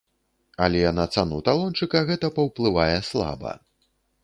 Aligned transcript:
Але 0.67 0.79
на 0.99 1.05
цану 1.17 1.37
талончыка 1.51 2.03
гэта 2.09 2.33
паўплывае 2.39 2.99
слаба. 3.13 3.57